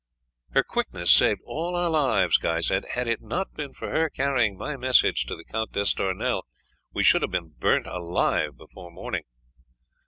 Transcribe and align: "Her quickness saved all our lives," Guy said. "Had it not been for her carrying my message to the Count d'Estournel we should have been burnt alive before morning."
"Her 0.55 0.63
quickness 0.63 1.11
saved 1.11 1.41
all 1.45 1.75
our 1.75 1.87
lives," 1.91 2.39
Guy 2.39 2.59
said. 2.61 2.85
"Had 2.95 3.07
it 3.07 3.21
not 3.21 3.53
been 3.53 3.71
for 3.71 3.91
her 3.91 4.09
carrying 4.09 4.57
my 4.57 4.75
message 4.75 5.27
to 5.27 5.35
the 5.35 5.45
Count 5.45 5.73
d'Estournel 5.73 6.41
we 6.91 7.03
should 7.03 7.21
have 7.21 7.29
been 7.29 7.51
burnt 7.59 7.85
alive 7.85 8.57
before 8.57 8.89
morning." 8.89 9.25